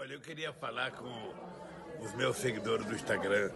Olha, 0.00 0.12
eu 0.12 0.20
queria 0.20 0.52
falar 0.52 0.92
com 0.92 1.10
os 2.00 2.14
meus 2.14 2.36
seguidores 2.36 2.86
do 2.86 2.94
Instagram, 2.94 3.50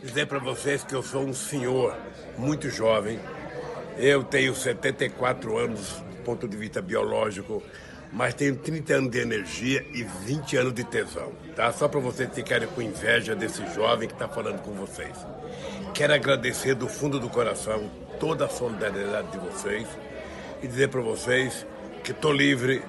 dizer 0.00 0.28
para 0.28 0.38
vocês 0.38 0.84
que 0.84 0.94
eu 0.94 1.02
sou 1.02 1.24
um 1.24 1.34
senhor 1.34 1.98
muito 2.38 2.70
jovem. 2.70 3.18
Eu 3.98 4.22
tenho 4.22 4.54
74 4.54 5.58
anos 5.58 5.94
do 5.98 6.22
ponto 6.22 6.46
de 6.46 6.56
vista 6.56 6.80
biológico, 6.80 7.60
mas 8.12 8.34
tenho 8.34 8.54
30 8.54 8.94
anos 8.94 9.10
de 9.10 9.18
energia 9.18 9.84
e 9.92 10.04
20 10.04 10.56
anos 10.58 10.74
de 10.74 10.84
tesão, 10.84 11.32
tá? 11.56 11.72
Só 11.72 11.88
para 11.88 11.98
vocês 11.98 12.32
ficarem 12.32 12.68
com 12.68 12.80
inveja 12.80 13.34
desse 13.34 13.66
jovem 13.74 14.06
que 14.06 14.14
está 14.14 14.28
falando 14.28 14.62
com 14.62 14.74
vocês. 14.74 15.26
Quero 15.92 16.14
agradecer 16.14 16.76
do 16.76 16.88
fundo 16.88 17.18
do 17.18 17.28
coração 17.28 17.90
toda 18.20 18.44
a 18.44 18.48
solidariedade 18.48 19.32
de 19.32 19.38
vocês 19.38 19.88
e 20.62 20.68
dizer 20.68 20.88
para 20.88 21.00
vocês 21.00 21.66
que 22.04 22.12
estou 22.12 22.32
livre 22.32 22.80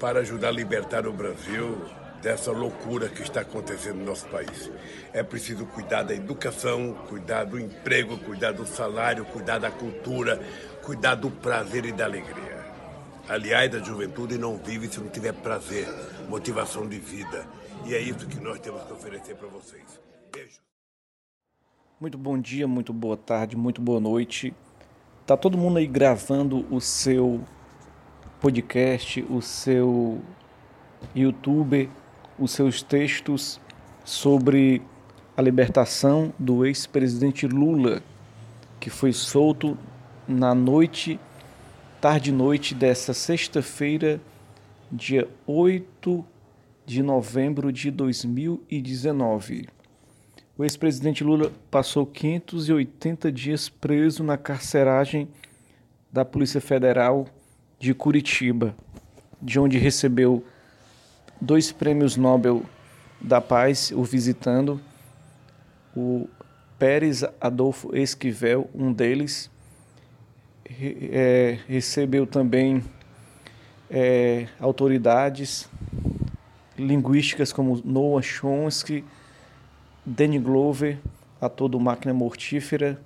para 0.00 0.20
ajudar 0.20 0.48
a 0.48 0.52
libertar 0.52 1.06
o 1.06 1.12
Brasil 1.12 1.78
dessa 2.24 2.50
loucura 2.50 3.06
que 3.06 3.20
está 3.20 3.42
acontecendo 3.42 3.98
no 3.98 4.06
nosso 4.06 4.26
país. 4.28 4.70
É 5.12 5.22
preciso 5.22 5.66
cuidar 5.66 6.04
da 6.04 6.14
educação, 6.14 6.94
cuidar 7.06 7.44
do 7.44 7.60
emprego, 7.60 8.16
cuidar 8.16 8.52
do 8.52 8.66
salário, 8.66 9.26
cuidar 9.26 9.58
da 9.58 9.70
cultura, 9.70 10.42
cuidar 10.82 11.16
do 11.16 11.30
prazer 11.30 11.84
e 11.84 11.92
da 11.92 12.06
alegria. 12.06 12.64
Aliás, 13.28 13.74
a 13.74 13.78
juventude 13.78 14.38
não 14.38 14.56
vive 14.56 14.88
se 14.88 14.98
não 15.00 15.08
tiver 15.10 15.34
prazer, 15.34 15.86
motivação 16.26 16.88
de 16.88 16.98
vida. 16.98 17.46
E 17.84 17.94
é 17.94 18.00
isso 18.00 18.26
que 18.26 18.40
nós 18.40 18.58
temos 18.58 18.82
que 18.84 18.92
oferecer 18.94 19.36
para 19.36 19.48
vocês. 19.48 20.00
Beijo. 20.32 20.60
Muito 22.00 22.16
bom 22.16 22.38
dia, 22.38 22.66
muito 22.66 22.94
boa 22.94 23.18
tarde, 23.18 23.54
muito 23.54 23.82
boa 23.82 24.00
noite. 24.00 24.54
Tá 25.26 25.36
todo 25.36 25.58
mundo 25.58 25.76
aí 25.76 25.86
gravando 25.86 26.66
o 26.74 26.80
seu 26.80 27.42
podcast, 28.40 29.22
o 29.28 29.42
seu 29.42 30.22
YouTube, 31.14 31.90
os 32.38 32.52
seus 32.52 32.82
textos 32.82 33.60
sobre 34.04 34.82
a 35.36 35.42
libertação 35.42 36.32
do 36.38 36.64
ex-presidente 36.64 37.46
Lula, 37.46 38.02
que 38.78 38.90
foi 38.90 39.12
solto 39.12 39.76
na 40.26 40.54
noite, 40.54 41.18
tarde 42.00 42.32
noite 42.32 42.74
dessa 42.74 43.12
sexta-feira, 43.12 44.20
dia 44.90 45.28
8 45.46 46.24
de 46.86 47.02
novembro 47.02 47.72
de 47.72 47.90
2019. 47.90 49.68
O 50.56 50.62
ex-presidente 50.62 51.24
Lula 51.24 51.50
passou 51.70 52.06
580 52.06 53.32
dias 53.32 53.68
preso 53.68 54.22
na 54.22 54.36
carceragem 54.36 55.28
da 56.12 56.24
Polícia 56.24 56.60
Federal 56.60 57.26
de 57.78 57.92
Curitiba, 57.92 58.76
de 59.42 59.58
onde 59.58 59.78
recebeu 59.78 60.44
dois 61.40 61.72
prêmios 61.72 62.16
Nobel 62.16 62.62
da 63.20 63.40
Paz, 63.40 63.90
o 63.90 64.02
visitando, 64.02 64.80
o 65.96 66.28
Pérez 66.78 67.24
Adolfo 67.40 67.96
Esquivel, 67.96 68.68
um 68.74 68.92
deles, 68.92 69.50
é, 71.10 71.58
recebeu 71.68 72.26
também 72.26 72.82
é, 73.90 74.48
autoridades 74.58 75.68
linguísticas 76.76 77.52
como 77.52 77.80
Noah 77.84 78.22
Chomsky, 78.22 79.04
Danny 80.04 80.38
Glover, 80.38 80.98
ator 81.40 81.68
do 81.68 81.78
Máquina 81.78 82.12
Mortífera, 82.12 83.00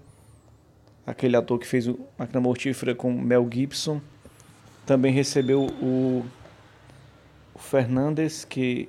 aquele 1.07 1.37
ator 1.37 1.59
que 1.59 1.67
fez 1.67 1.87
o 1.87 1.99
Máquina 2.19 2.41
Mortífera 2.41 2.95
com 2.95 3.13
Mel 3.13 3.49
Gibson. 3.51 4.01
Também 4.87 5.13
recebeu 5.13 5.67
o, 5.83 6.25
o 7.59 7.61
Fernandes, 7.61 8.45
que 8.45 8.89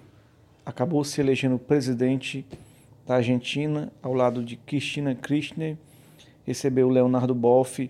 acabou 0.63 1.03
se 1.03 1.19
elegendo 1.19 1.57
presidente 1.57 2.45
da 3.05 3.15
Argentina, 3.15 3.91
ao 4.01 4.13
lado 4.13 4.43
de 4.43 4.55
Cristina 4.55 5.15
Kirchner. 5.15 5.75
Recebeu 6.45 6.87
Leonardo 6.87 7.33
Boff, 7.33 7.89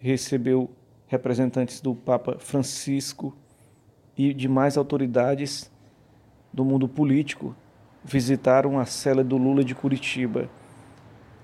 recebeu 0.00 0.68
representantes 1.06 1.80
do 1.80 1.94
Papa 1.94 2.38
Francisco 2.40 3.36
e 4.18 4.34
demais 4.34 4.76
autoridades 4.76 5.70
do 6.52 6.64
mundo 6.64 6.88
político 6.88 7.54
visitaram 8.04 8.78
a 8.78 8.84
cela 8.84 9.22
do 9.22 9.36
Lula 9.36 9.62
de 9.62 9.74
Curitiba. 9.74 10.48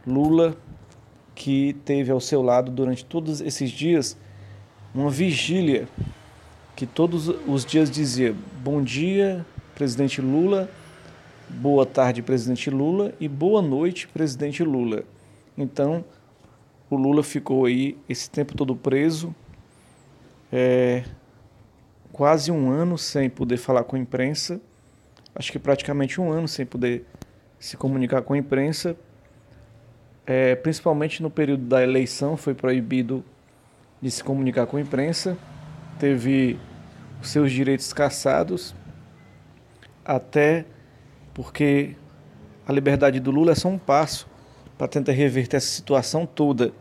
Lula, 0.06 0.56
que 1.34 1.74
teve 1.84 2.10
ao 2.10 2.20
seu 2.20 2.42
lado 2.42 2.70
durante 2.70 3.04
todos 3.04 3.40
esses 3.40 3.70
dias 3.70 4.16
uma 4.94 5.10
vigília 5.10 5.88
que 6.74 6.86
todos 6.86 7.28
os 7.28 7.64
dias 7.64 7.90
dizia: 7.90 8.34
Bom 8.62 8.82
dia, 8.82 9.44
presidente 9.74 10.20
Lula, 10.20 10.70
boa 11.48 11.86
tarde, 11.86 12.22
presidente 12.22 12.70
Lula 12.70 13.14
e 13.20 13.28
boa 13.28 13.62
noite, 13.62 14.08
presidente 14.08 14.62
Lula. 14.62 15.04
Então, 15.56 16.04
o 16.88 16.96
Lula 16.96 17.22
ficou 17.22 17.64
aí 17.64 17.96
esse 18.08 18.28
tempo 18.30 18.54
todo 18.54 18.74
preso, 18.74 19.34
é, 20.50 21.04
quase 22.12 22.50
um 22.50 22.70
ano 22.70 22.96
sem 22.96 23.28
poder 23.28 23.56
falar 23.56 23.84
com 23.84 23.96
a 23.96 23.98
imprensa 23.98 24.60
acho 25.34 25.50
que 25.50 25.58
praticamente 25.58 26.20
um 26.20 26.30
ano 26.30 26.46
sem 26.46 26.64
poder 26.66 27.04
se 27.58 27.76
comunicar 27.76 28.22
com 28.22 28.34
a 28.34 28.38
imprensa. 28.38 28.96
É, 30.26 30.54
principalmente 30.54 31.22
no 31.22 31.30
período 31.30 31.64
da 31.64 31.82
eleição, 31.82 32.36
foi 32.36 32.54
proibido 32.54 33.24
de 34.00 34.10
se 34.10 34.22
comunicar 34.22 34.66
com 34.66 34.76
a 34.76 34.80
imprensa, 34.80 35.36
teve 35.98 36.58
os 37.20 37.28
seus 37.28 37.52
direitos 37.52 37.92
cassados, 37.92 38.74
até 40.04 40.64
porque 41.32 41.96
a 42.66 42.72
liberdade 42.72 43.20
do 43.20 43.30
Lula 43.30 43.52
é 43.52 43.54
só 43.54 43.68
um 43.68 43.78
passo 43.78 44.28
para 44.76 44.88
tentar 44.88 45.12
reverter 45.12 45.56
essa 45.56 45.66
situação 45.66 46.26
toda 46.26 46.72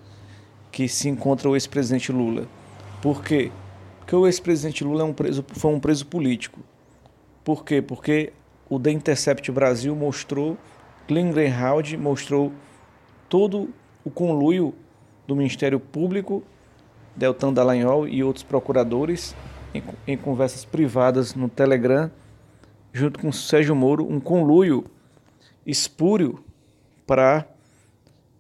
que 0.72 0.88
se 0.88 1.10
encontra 1.10 1.50
o 1.50 1.56
ex-presidente 1.56 2.12
Lula. 2.12 2.48
Por 3.02 3.24
quê? 3.24 3.52
Porque 4.00 4.16
o 4.16 4.26
ex-presidente 4.26 4.84
Lula 4.84 5.04
é 5.04 5.06
um 5.06 5.14
preso, 5.14 5.46
foi 5.50 5.72
um 5.74 5.80
preso 5.80 6.06
político. 6.06 6.60
Por 7.44 7.64
quê? 7.64 7.82
Porque 7.82 8.34
o 8.70 8.80
The 8.80 8.92
Intercept 8.92 9.52
Brasil 9.52 9.96
mostrou, 9.96 10.58
Glenn 11.08 11.32
mostrou 12.00 12.52
todo 13.28 13.70
o 14.04 14.10
conluio 14.10 14.74
do 15.28 15.36
Ministério 15.36 15.80
Público, 15.80 16.44
Deltan 17.16 17.54
Dallagnol 17.54 18.08
e 18.08 18.24
outros 18.24 18.44
procuradores 18.44 19.36
em, 19.74 19.84
em 20.08 20.18
conversas 20.18 20.66
privadas 20.66 21.36
no 21.36 21.50
Telegram, 21.50 22.12
junto 22.94 23.20
com 23.20 23.32
Sérgio 23.32 23.76
Moro, 23.76 24.06
um 24.10 24.20
conluio 24.20 24.86
espúrio 25.66 26.44
para 27.06 27.46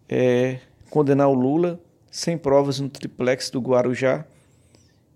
é, 0.09 0.59
condenar 0.90 1.30
o 1.30 1.34
Lula 1.34 1.80
sem 2.09 2.38
provas 2.38 2.80
no 2.80 2.90
triplex 2.90 3.50
do 3.50 3.62
Guarujá, 3.62 4.26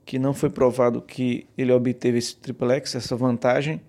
que 0.06 0.18
não 0.18 0.34
foi 0.34 0.50
provado 0.50 1.02
que 1.02 1.48
ele 1.58 1.72
obteve 1.74 2.18
esse 2.18 2.36
triplex, 2.36 2.96
essa 2.96 3.16
vantagem 3.16 3.82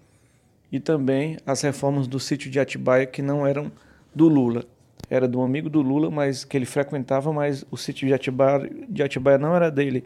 e 0.73 0.81
também 0.81 1.37
as 1.47 1.61
reformas 1.61 2.09
do 2.09 2.19
sítio 2.19 2.51
de 2.51 2.59
Atibaia 2.59 3.07
que 3.07 3.23
não 3.23 3.47
eram 3.47 3.71
do 4.15 4.29
Lula. 4.29 4.65
Era 5.09 5.29
do 5.29 5.41
amigo 5.43 5.71
do 5.71 5.81
Lula, 5.83 6.11
mas 6.11 6.45
que 6.45 6.57
ele 6.57 6.67
frequentava, 6.67 7.33
mas 7.33 7.65
o 7.71 7.77
sítio 7.77 8.07
de 8.07 8.15
Atibaia, 8.15 8.71
de 8.89 9.03
Atibaia 9.03 9.39
não 9.39 9.55
era 9.55 9.71
dele. 9.71 10.05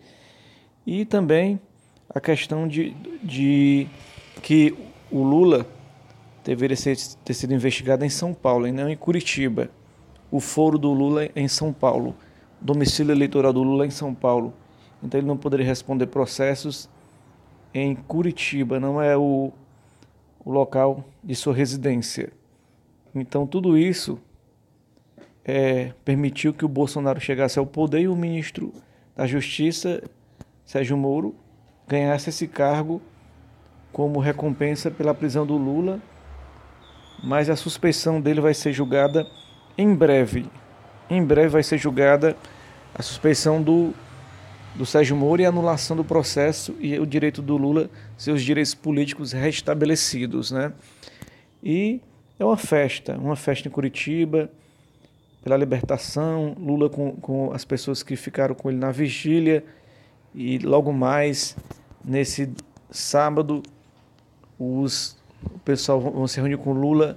E 0.87 1.05
também 1.05 1.61
a 2.09 2.21
questão 2.21 2.69
de, 2.69 2.91
de 3.23 3.87
que 4.43 4.75
o 5.11 5.23
Lula 5.23 5.67
deveria 6.45 6.77
ser, 6.77 6.97
ter 7.25 7.35
sido 7.35 7.55
investigado 7.55 8.05
em 8.05 8.11
São 8.11 8.35
Paulo 8.35 8.67
e 8.67 8.73
não 8.73 8.89
em 8.89 8.97
Curitiba. 8.97 9.71
O 10.31 10.41
foro 10.41 10.79
do 10.79 10.93
Lula 10.93 11.29
em 11.35 11.49
São 11.49 11.73
Paulo, 11.73 12.15
domicílio 12.61 13.13
eleitoral 13.13 13.53
do 13.53 13.63
Lula 13.63 13.87
em 13.87 13.91
São 13.91 14.15
Paulo. 14.15 14.53
Então 15.03 15.19
ele 15.19 15.27
não 15.27 15.37
poderia 15.37 15.67
responder 15.67 16.07
processos 16.07 16.89
em 17.73 17.95
Curitiba, 17.95 18.79
não 18.79 19.01
é 19.01 19.17
o 19.17 19.53
o 20.45 20.51
local 20.51 21.05
de 21.23 21.35
sua 21.35 21.55
residência. 21.55 22.33
Então, 23.15 23.47
tudo 23.47 23.77
isso 23.77 24.19
é, 25.45 25.93
permitiu 26.05 26.53
que 26.53 26.65
o 26.65 26.69
Bolsonaro 26.69 27.21
chegasse 27.21 27.59
ao 27.59 27.67
poder 27.67 28.01
e 28.01 28.09
o 28.09 28.17
ministro 28.17 28.73
da 29.17 29.27
Justiça, 29.27 30.03
Sérgio 30.65 30.97
Moro, 30.97 31.35
ganhasse 31.87 32.31
esse 32.31 32.47
cargo 32.47 33.03
como 33.93 34.21
recompensa 34.21 34.91
pela 34.91 35.15
prisão 35.15 35.45
do 35.45 35.57
Lula, 35.57 36.01
mas 37.23 37.51
a 37.51 37.57
suspeição 37.57 38.21
dele 38.21 38.41
vai 38.41 38.55
ser 38.55 38.73
julgada 38.73 39.27
em 39.77 39.95
breve. 39.95 40.47
Em 41.09 41.25
breve 41.25 41.49
vai 41.49 41.63
ser 41.63 41.79
julgada 41.79 42.37
a 42.95 43.03
suspeição 43.03 43.63
do 43.63 43.93
do 44.75 44.87
Sérgio 44.87 45.17
Moro 45.17 45.43
e 45.43 45.45
a 45.45 45.49
anulação 45.49 45.97
do 45.97 46.05
processo 46.05 46.77
e 46.79 46.99
o 46.99 47.07
direito 47.07 47.43
do 47.43 47.57
Lula, 47.57 47.91
seus 48.17 48.43
direitos 48.43 48.75
políticos 48.75 49.33
restabelecidos. 49.33 50.51
Né? 50.51 50.73
E 51.63 52.01
é 52.39 52.45
uma 52.45 52.57
festa, 52.57 53.17
uma 53.19 53.37
festa 53.37 53.69
em 53.69 53.71
Curitiba, 53.71 54.51
pela 55.43 55.57
libertação, 55.57 56.57
Lula 56.59 56.89
com, 56.89 57.13
com 57.13 57.53
as 57.53 57.65
pessoas 57.65 58.03
que 58.03 58.17
ficaram 58.17 58.55
com 58.55 58.71
ele 58.71 58.79
na 58.79 58.91
vigília, 58.91 59.65
e 60.35 60.59
logo 60.59 60.93
mais, 60.93 61.57
nesse 62.05 62.51
sábado, 62.91 63.63
os 64.59 65.19
o 65.43 65.59
pessoal 65.61 66.01
vão 66.01 66.27
se 66.27 66.39
reunir 66.39 66.59
com 66.59 66.73
Lula 66.73 67.17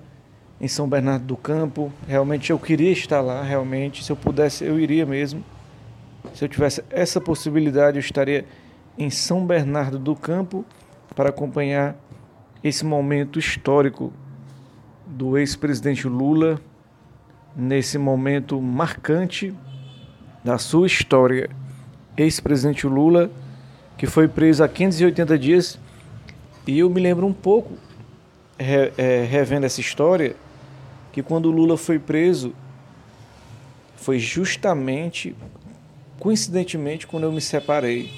em 0.60 0.68
São 0.68 0.88
Bernardo 0.88 1.26
do 1.26 1.36
Campo. 1.36 1.92
Realmente 2.08 2.52
eu 2.52 2.60
queria 2.60 2.92
estar 2.92 3.22
lá, 3.22 3.44
realmente. 3.44 4.04
Se 4.04 4.12
eu 4.12 4.16
pudesse, 4.16 4.64
eu 4.64 4.80
iria 4.80 5.06
mesmo. 5.06 5.44
Se 6.34 6.46
eu 6.46 6.50
tivesse 6.50 6.84
essa 6.90 7.20
possibilidade, 7.20 7.98
eu 7.98 8.02
estaria 8.02 8.46
em 8.98 9.10
São 9.10 9.46
Bernardo 9.46 10.00
do 10.00 10.16
Campo 10.16 10.64
para 11.16 11.30
acompanhar 11.30 11.96
esse 12.64 12.86
momento 12.86 13.38
histórico 13.38 14.14
do 15.06 15.38
ex-presidente 15.38 16.08
Lula, 16.08 16.62
nesse 17.56 17.98
momento 17.98 18.62
marcante 18.62 19.54
da 20.44 20.58
sua 20.58 20.88
história. 20.88 21.50
Ex-presidente 22.18 22.86
Lula, 22.86 23.32
que 23.98 24.06
foi 24.06 24.28
preso 24.28 24.64
há 24.64 24.68
580 24.68 25.38
dias, 25.38 25.80
e 26.68 26.80
eu 26.80 26.90
me 26.90 27.02
lembro 27.02 27.26
um 27.26 27.34
pouco, 27.34 27.74
re, 28.58 28.92
é, 28.98 29.24
revendo 29.24 29.66
essa 29.66 29.82
história, 29.82 30.36
que 31.12 31.22
quando 31.22 31.52
Lula 31.52 31.78
foi 31.78 32.00
preso, 32.00 32.54
foi 33.96 34.20
justamente, 34.20 35.36
coincidentemente, 36.20 37.08
quando 37.08 37.24
eu 37.24 37.32
me 37.32 37.42
separei. 37.42 38.12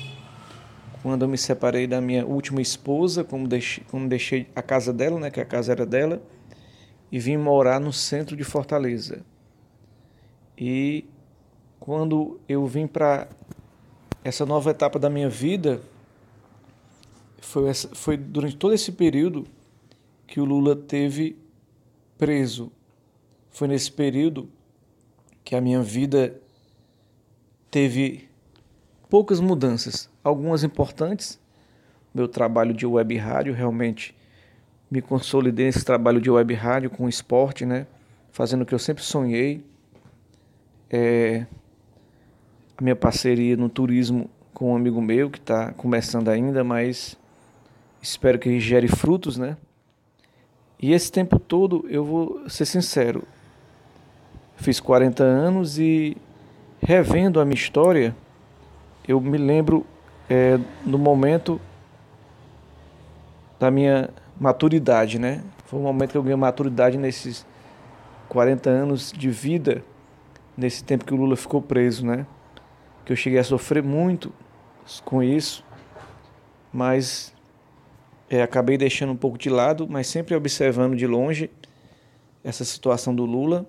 Quando 1.04 1.22
eu 1.22 1.28
me 1.28 1.38
separei 1.38 1.86
da 1.86 2.02
minha 2.02 2.26
última 2.26 2.62
esposa, 2.62 3.24
como 3.24 3.48
deixei, 3.48 3.84
como 3.92 4.08
deixei 4.10 4.48
a 4.56 4.62
casa 4.62 4.92
dela, 4.92 5.20
né, 5.20 5.30
que 5.30 5.40
a 5.40 5.46
casa 5.46 5.72
era 5.72 5.86
dela, 5.86 6.22
e 7.16 7.20
vim 7.20 7.38
morar 7.38 7.80
no 7.80 7.94
centro 7.94 8.36
de 8.36 8.44
Fortaleza. 8.44 9.24
E 10.58 11.06
quando 11.80 12.42
eu 12.46 12.68
vim 12.68 12.86
para 12.86 13.30
essa 14.22 14.46
nova 14.46 14.72
etapa 14.72 15.00
da 15.00 15.10
minha 15.10 15.30
vida, 15.30 15.82
foi, 17.40 17.70
essa, 17.70 17.88
foi 17.96 18.18
durante 18.18 18.58
todo 18.58 18.74
esse 18.74 18.92
período 18.92 19.48
que 20.28 20.42
o 20.42 20.44
Lula 20.44 20.76
teve 20.76 21.38
preso. 22.18 22.70
Foi 23.50 23.70
nesse 23.70 23.94
período 23.94 24.50
que 25.42 25.56
a 25.56 25.62
minha 25.62 25.82
vida 25.82 26.38
teve 27.72 28.28
poucas 29.10 29.40
mudanças, 29.40 30.10
algumas 30.22 30.66
importantes. 30.66 31.40
Meu 32.14 32.28
trabalho 32.28 32.74
de 32.74 32.86
web 32.86 33.16
rádio 33.16 33.54
realmente 33.54 34.14
me 34.96 35.02
consolidei 35.02 35.66
nesse 35.66 35.84
trabalho 35.84 36.22
de 36.22 36.32
web 36.32 36.54
rádio 36.54 36.90
com 36.90 37.10
esporte, 37.10 37.66
né? 37.66 37.86
Fazendo 38.32 38.62
o 38.62 38.66
que 38.66 38.74
eu 38.74 38.80
sempre 38.80 39.04
sonhei. 39.04 39.62
É, 40.90 41.46
a 42.78 42.82
minha 42.82 42.96
parceria 42.96 43.58
no 43.58 43.68
turismo 43.68 44.30
com 44.54 44.72
um 44.72 44.76
amigo 44.76 45.02
meu 45.02 45.30
que 45.30 45.38
está 45.38 45.74
começando 45.74 46.30
ainda, 46.30 46.64
mas 46.64 47.18
espero 48.02 48.40
que 48.40 48.58
gere 48.58 48.88
frutos, 48.88 49.38
né? 49.38 49.58
E 50.82 50.94
esse 50.94 51.12
tempo 51.12 51.40
todo, 51.40 51.86
eu 51.90 52.06
vou 52.06 52.50
ser 52.50 52.66
sincero, 52.66 53.24
fiz 54.56 54.80
40 54.80 55.24
anos 55.24 55.78
e 55.78 56.16
revendo 56.80 57.42
a 57.42 57.46
minha 57.46 57.56
história, 57.56 58.16
eu 59.06 59.20
me 59.20 59.38
lembro 59.38 59.86
é, 60.30 60.58
no 60.86 60.98
momento 60.98 61.60
da 63.60 63.72
minha 63.72 64.10
maturidade, 64.40 65.20
né? 65.20 65.44
Foi 65.66 65.80
um 65.80 65.84
momento 65.84 66.12
que 66.12 66.18
eu 66.18 66.24
ganhei 66.24 66.36
maturidade 66.36 66.98
nesses 66.98 67.46
40 68.30 68.70
anos 68.70 69.12
de 69.12 69.30
vida, 69.30 69.84
nesse 70.58 70.84
tempo 70.84 71.06
que 71.06 71.14
o 71.14 71.18
Lula 71.18 71.36
ficou 71.36 71.62
preso, 71.62 72.06
né? 72.06 72.26
Que 73.04 73.12
eu 73.12 73.16
cheguei 73.16 73.40
a 73.40 73.44
sofrer 73.44 73.84
muito 73.84 74.34
com 75.04 75.24
isso, 75.24 75.64
mas 76.72 77.34
é, 78.30 78.42
acabei 78.42 78.78
deixando 78.78 79.12
um 79.12 79.18
pouco 79.18 79.38
de 79.38 79.50
lado, 79.50 79.88
mas 79.90 80.08
sempre 80.08 80.36
observando 80.36 80.96
de 80.96 81.08
longe 81.08 81.50
essa 82.44 82.64
situação 82.64 83.16
do 83.16 83.26
Lula 83.26 83.66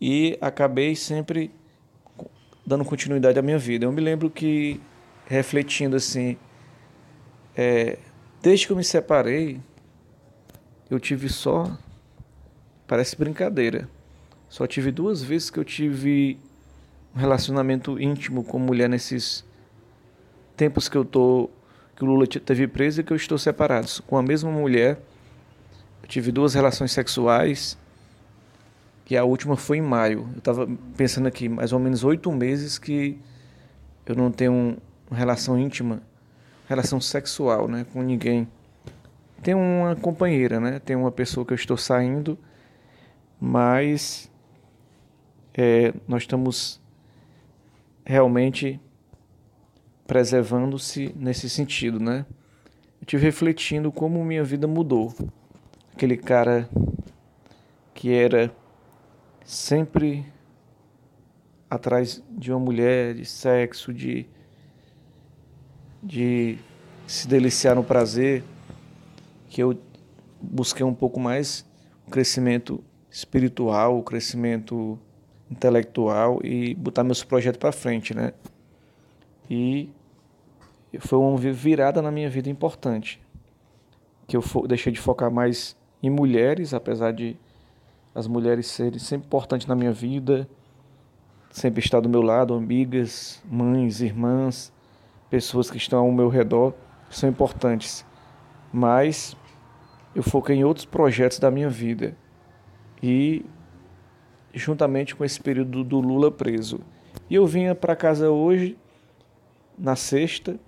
e 0.00 0.38
acabei 0.40 0.94
sempre 0.94 1.52
dando 2.64 2.84
continuidade 2.84 3.38
à 3.38 3.42
minha 3.42 3.58
vida. 3.58 3.84
Eu 3.84 3.92
me 3.92 4.00
lembro 4.00 4.30
que, 4.30 4.80
refletindo 5.26 5.96
assim, 5.96 6.36
é, 7.56 7.98
desde 8.42 8.66
que 8.66 8.72
eu 8.72 8.76
me 8.76 8.84
separei, 8.84 9.60
eu 10.90 10.98
tive 10.98 11.28
só. 11.28 11.76
Parece 12.86 13.16
brincadeira. 13.16 13.88
Só 14.48 14.66
tive 14.66 14.90
duas 14.90 15.22
vezes 15.22 15.50
que 15.50 15.58
eu 15.58 15.64
tive 15.64 16.38
um 17.14 17.18
relacionamento 17.18 18.00
íntimo 18.00 18.42
com 18.42 18.58
mulher 18.58 18.88
nesses 18.88 19.44
tempos 20.56 20.88
que 20.88 20.96
eu 20.96 21.04
tô 21.04 21.48
que 21.94 22.04
o 22.04 22.06
Lula 22.06 22.26
teve 22.26 22.66
preso 22.66 23.00
e 23.00 23.04
que 23.04 23.12
eu 23.12 23.16
estou 23.16 23.36
separado 23.36 23.86
com 24.06 24.16
a 24.16 24.22
mesma 24.22 24.50
mulher. 24.50 24.98
Eu 26.02 26.08
tive 26.08 26.32
duas 26.32 26.54
relações 26.54 26.92
sexuais 26.92 27.76
que 29.04 29.16
a 29.16 29.24
última 29.24 29.54
foi 29.54 29.76
em 29.78 29.82
maio. 29.82 30.28
Eu 30.32 30.38
estava 30.38 30.68
pensando 30.96 31.28
aqui, 31.28 31.48
mais 31.48 31.72
ou 31.72 31.78
menos 31.78 32.02
oito 32.02 32.32
meses 32.32 32.78
que 32.78 33.18
eu 34.06 34.14
não 34.14 34.32
tenho 34.32 34.78
uma 35.10 35.16
relação 35.16 35.58
íntima, 35.58 36.02
relação 36.70 37.00
sexual, 37.00 37.66
né, 37.66 37.84
com 37.92 38.00
ninguém. 38.00 38.46
Tem 39.42 39.54
uma 39.54 39.96
companheira, 39.96 40.60
né? 40.60 40.78
Tem 40.78 40.94
uma 40.94 41.10
pessoa 41.10 41.44
que 41.44 41.52
eu 41.52 41.56
estou 41.56 41.76
saindo, 41.76 42.38
mas 43.40 44.30
é, 45.52 45.92
nós 46.06 46.22
estamos 46.22 46.80
realmente 48.04 48.80
preservando-se 50.06 51.12
nesse 51.16 51.50
sentido, 51.50 51.98
né? 51.98 52.24
Eu 53.00 53.06
tive 53.06 53.24
refletindo 53.24 53.90
como 53.90 54.24
minha 54.24 54.44
vida 54.44 54.68
mudou. 54.68 55.12
Aquele 55.92 56.16
cara 56.16 56.68
que 57.94 58.12
era 58.12 58.54
sempre 59.44 60.24
atrás 61.68 62.22
de 62.30 62.52
uma 62.52 62.60
mulher, 62.60 63.14
de 63.14 63.24
sexo, 63.24 63.92
de, 63.92 64.28
de 66.02 66.58
se 67.06 67.26
deliciar 67.26 67.74
no 67.74 67.84
prazer, 67.84 68.42
que 69.48 69.62
eu 69.62 69.78
busquei 70.40 70.84
um 70.84 70.94
pouco 70.94 71.18
mais 71.20 71.66
o 72.06 72.10
crescimento 72.10 72.82
espiritual, 73.10 73.98
o 73.98 74.02
crescimento 74.02 74.98
intelectual 75.50 76.40
e 76.44 76.74
botar 76.74 77.02
meus 77.02 77.24
projetos 77.24 77.58
para 77.58 77.72
frente, 77.72 78.14
né? 78.14 78.32
E 79.50 79.90
foi 81.00 81.18
uma 81.18 81.36
virada 81.36 82.00
na 82.00 82.10
minha 82.10 82.30
vida 82.30 82.48
importante, 82.48 83.20
que 84.26 84.36
eu 84.36 84.42
deixei 84.68 84.92
de 84.92 85.00
focar 85.00 85.30
mais 85.30 85.76
em 86.02 86.08
mulheres, 86.08 86.72
apesar 86.72 87.12
de 87.12 87.36
as 88.14 88.26
mulheres 88.26 88.66
serem 88.66 88.98
sempre 88.98 89.26
importantes 89.26 89.66
na 89.66 89.74
minha 89.74 89.92
vida, 89.92 90.48
sempre 91.50 91.80
estar 91.80 92.00
do 92.00 92.08
meu 92.08 92.22
lado, 92.22 92.54
amigas, 92.54 93.42
mães, 93.50 94.00
irmãs, 94.00 94.72
pessoas 95.30 95.70
que 95.70 95.76
estão 95.76 96.00
ao 96.00 96.12
meu 96.12 96.28
redor, 96.28 96.74
são 97.08 97.28
importantes. 97.28 98.04
Mas 98.72 99.36
eu 100.14 100.22
foquei 100.22 100.56
em 100.56 100.64
outros 100.64 100.84
projetos 100.84 101.38
da 101.38 101.50
minha 101.50 101.70
vida. 101.70 102.16
E 103.02 103.44
juntamente 104.52 105.14
com 105.14 105.24
esse 105.24 105.40
período 105.40 105.84
do 105.84 106.00
Lula 106.00 106.30
preso. 106.30 106.80
E 107.28 107.34
eu 107.34 107.46
vinha 107.46 107.74
para 107.74 107.94
casa 107.94 108.30
hoje, 108.30 108.76
na 109.78 109.96
sexta, 109.96 110.58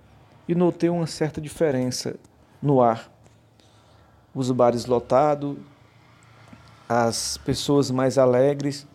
e 0.47 0.55
notei 0.55 0.89
uma 0.89 1.05
certa 1.07 1.39
diferença 1.39 2.15
no 2.61 2.81
ar. 2.81 3.11
Os 4.33 4.49
bares 4.51 4.85
lotados, 4.85 5.57
as 6.87 7.37
pessoas 7.37 7.91
mais 7.91 8.17
alegres, 8.17 8.87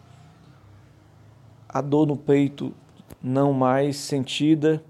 a 1.68 1.80
dor 1.80 2.06
no 2.06 2.16
peito 2.16 2.74
não 3.22 3.52
mais 3.52 3.96
sentida, 3.96 4.82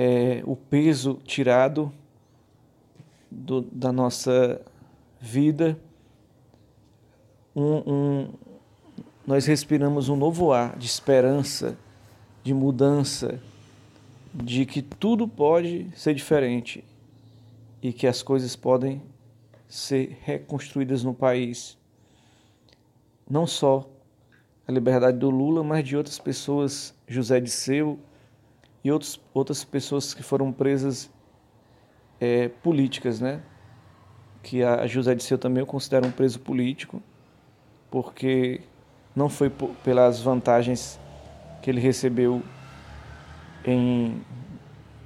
é, 0.00 0.44
o 0.44 0.54
peso 0.54 1.18
tirado 1.24 1.92
do, 3.28 3.62
da 3.62 3.90
nossa 3.90 4.60
vida. 5.20 5.76
Um, 7.54 7.92
um, 7.92 8.28
nós 9.26 9.44
respiramos 9.44 10.08
um 10.08 10.14
novo 10.14 10.52
ar 10.52 10.78
de 10.78 10.86
esperança, 10.86 11.76
de 12.44 12.54
mudança, 12.54 13.40
de 14.32 14.64
que 14.64 14.82
tudo 14.82 15.26
pode 15.26 15.90
ser 15.96 16.14
diferente 16.14 16.84
e 17.82 17.92
que 17.92 18.06
as 18.06 18.22
coisas 18.22 18.54
podem 18.54 19.02
ser 19.66 20.16
reconstruídas 20.22 21.02
no 21.02 21.12
país. 21.12 21.76
Não 23.28 23.48
só 23.48 23.90
a 24.64 24.70
liberdade 24.70 25.18
do 25.18 25.28
Lula, 25.28 25.64
mas 25.64 25.84
de 25.84 25.96
outras 25.96 26.20
pessoas, 26.20 26.94
José 27.08 27.40
Disseu 27.40 27.98
e 28.88 28.92
outros, 28.92 29.20
outras 29.34 29.64
pessoas 29.64 30.14
que 30.14 30.22
foram 30.22 30.50
presas 30.50 31.10
é, 32.18 32.48
políticas, 32.48 33.20
né? 33.20 33.42
Que 34.42 34.62
a 34.62 34.86
José 34.86 35.14
Disseu 35.14 35.36
também 35.36 35.60
eu 35.60 35.66
considero 35.66 36.06
um 36.06 36.10
preso 36.10 36.40
político, 36.40 37.02
porque 37.90 38.62
não 39.14 39.28
foi 39.28 39.50
pelas 39.84 40.20
vantagens 40.20 40.98
que 41.60 41.70
ele 41.70 41.80
recebeu 41.80 42.42
em 43.64 44.22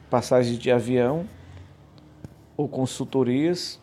passagens 0.09 0.59
de 0.59 0.71
avião 0.71 1.27
ou 2.57 2.69
consultorias, 2.69 3.81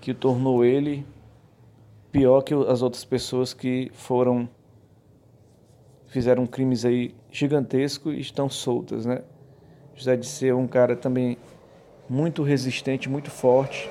que 0.00 0.14
tornou 0.14 0.64
ele 0.64 1.04
pior 2.12 2.42
que 2.42 2.54
as 2.54 2.82
outras 2.82 3.04
pessoas 3.04 3.52
que 3.52 3.90
foram 3.94 4.48
fizeram 6.06 6.46
crimes 6.46 6.84
aí 6.84 7.14
gigantescos 7.30 8.14
e 8.14 8.20
estão 8.20 8.48
soltas, 8.48 9.06
né? 9.06 9.22
José 9.94 10.16
de 10.16 10.26
Ser 10.26 10.48
é 10.48 10.54
um 10.54 10.66
cara 10.66 10.96
também 10.96 11.36
muito 12.08 12.42
resistente, 12.42 13.08
muito 13.08 13.30
forte. 13.30 13.88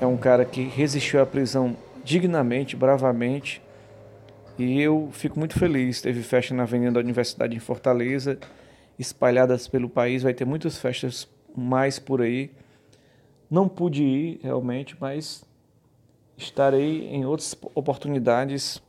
É 0.00 0.06
um 0.06 0.16
cara 0.16 0.44
que 0.44 0.62
resistiu 0.62 1.20
à 1.20 1.26
prisão 1.26 1.76
dignamente, 2.04 2.76
bravamente. 2.76 3.62
E 4.58 4.80
eu 4.80 5.08
fico 5.12 5.38
muito 5.38 5.58
feliz. 5.58 6.00
Teve 6.00 6.22
festa 6.22 6.54
na 6.54 6.62
Avenida 6.62 6.92
da 6.92 7.00
Universidade 7.00 7.56
em 7.56 7.58
Fortaleza, 7.58 8.38
espalhadas 8.98 9.66
pelo 9.66 9.88
país. 9.88 10.22
Vai 10.22 10.34
ter 10.34 10.44
muitas 10.44 10.78
festas 10.78 11.26
mais 11.56 11.98
por 11.98 12.20
aí. 12.20 12.50
Não 13.50 13.68
pude 13.68 14.04
ir 14.04 14.40
realmente, 14.42 14.96
mas 15.00 15.44
estarei 16.36 17.08
em 17.08 17.24
outras 17.24 17.56
oportunidades, 17.74 18.80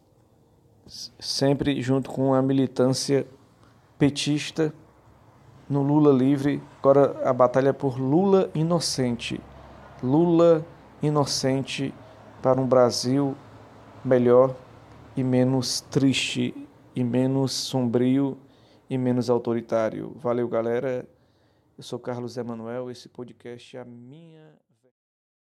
sempre 1.20 1.82
junto 1.82 2.10
com 2.10 2.34
a 2.34 2.42
militância 2.42 3.26
petista 4.02 4.74
no 5.70 5.84
Lula 5.84 6.12
livre. 6.12 6.60
Agora 6.80 7.22
a 7.24 7.32
batalha 7.32 7.70
é 7.70 7.74
por 7.74 8.00
Lula 8.00 8.50
inocente. 8.56 9.40
Lula 10.02 10.66
inocente 11.04 11.94
para 12.42 12.60
um 12.60 12.66
Brasil 12.66 13.38
melhor 14.04 14.56
e 15.16 15.24
menos 15.24 15.82
triste 15.82 16.68
e 16.96 17.04
menos 17.04 17.52
sombrio 17.52 18.40
e 18.90 18.98
menos 18.98 19.30
autoritário. 19.30 20.14
Valeu, 20.16 20.48
galera. 20.48 21.08
Eu 21.78 21.84
sou 21.84 22.00
Carlos 22.00 22.38
Emanuel. 22.38 22.90
Esse 22.90 23.08
podcast 23.08 23.78
é 23.78 23.82
a 23.82 23.86
minha 23.86 24.48